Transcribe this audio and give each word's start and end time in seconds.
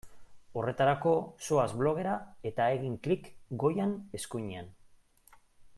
Horretarako 0.61 1.11
zoaz 1.49 1.67
blogera 1.81 2.15
eta 2.53 2.69
egin 2.79 2.97
klik 3.09 3.29
goian 3.65 3.95
eskuinean. 4.21 4.77